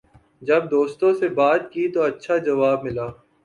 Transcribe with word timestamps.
جب 0.41 0.61
دوستوں 0.71 1.13
سے 1.13 1.29
بات 1.31 1.71
کی 1.71 1.87
تو 1.87 2.01
اچھا 2.01 2.37
جواب 2.37 2.83
ملا 2.83 3.07